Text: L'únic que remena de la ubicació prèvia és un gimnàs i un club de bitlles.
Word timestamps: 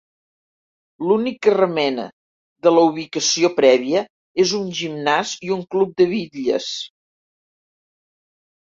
L'únic 1.09 1.35
que 1.47 1.53
remena 1.57 2.05
de 2.69 2.73
la 2.77 2.85
ubicació 2.93 3.53
prèvia 3.61 4.03
és 4.47 4.57
un 4.63 4.75
gimnàs 4.81 5.37
i 5.51 5.55
un 5.59 5.63
club 5.77 5.95
de 6.03 6.11
bitlles. 6.17 6.75